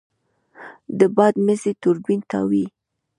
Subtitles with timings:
[0.99, 2.65] د باد مزی توربین تاووي.